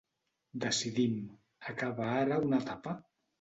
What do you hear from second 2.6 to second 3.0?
etapa.